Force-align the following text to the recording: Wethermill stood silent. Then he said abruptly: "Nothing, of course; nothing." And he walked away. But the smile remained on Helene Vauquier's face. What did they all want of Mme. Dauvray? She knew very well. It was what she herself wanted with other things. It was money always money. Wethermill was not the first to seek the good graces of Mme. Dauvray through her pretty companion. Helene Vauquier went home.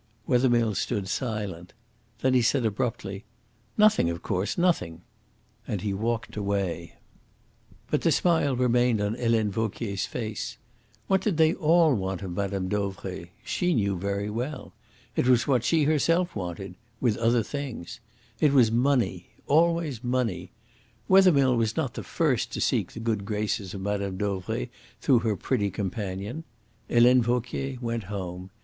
Wethermill 0.25 0.73
stood 0.73 1.07
silent. 1.07 1.73
Then 2.21 2.33
he 2.33 2.41
said 2.41 2.65
abruptly: 2.65 3.23
"Nothing, 3.77 4.09
of 4.09 4.23
course; 4.23 4.57
nothing." 4.57 5.03
And 5.67 5.81
he 5.81 5.93
walked 5.93 6.35
away. 6.35 6.95
But 7.91 8.01
the 8.01 8.11
smile 8.11 8.55
remained 8.55 8.99
on 8.99 9.13
Helene 9.13 9.51
Vauquier's 9.51 10.07
face. 10.07 10.57
What 11.05 11.21
did 11.21 11.37
they 11.37 11.53
all 11.53 11.93
want 11.93 12.23
of 12.23 12.31
Mme. 12.31 12.67
Dauvray? 12.67 13.29
She 13.45 13.75
knew 13.75 13.95
very 13.95 14.27
well. 14.27 14.73
It 15.15 15.27
was 15.27 15.47
what 15.47 15.63
she 15.63 15.83
herself 15.83 16.35
wanted 16.35 16.77
with 16.99 17.15
other 17.17 17.43
things. 17.43 17.99
It 18.39 18.53
was 18.53 18.71
money 18.71 19.29
always 19.45 20.03
money. 20.03 20.49
Wethermill 21.07 21.55
was 21.55 21.77
not 21.77 21.93
the 21.93 22.01
first 22.01 22.51
to 22.53 22.59
seek 22.59 22.91
the 22.93 22.99
good 22.99 23.23
graces 23.23 23.75
of 23.75 23.81
Mme. 23.81 24.17
Dauvray 24.17 24.69
through 24.99 25.19
her 25.19 25.35
pretty 25.35 25.69
companion. 25.69 26.43
Helene 26.89 27.21
Vauquier 27.21 27.77
went 27.83 28.05
home. 28.05 28.49